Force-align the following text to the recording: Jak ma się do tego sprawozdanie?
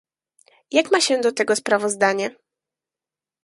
Jak 0.71 0.91
ma 0.91 1.01
się 1.01 1.21
do 1.21 1.31
tego 1.31 1.55
sprawozdanie? 1.55 2.35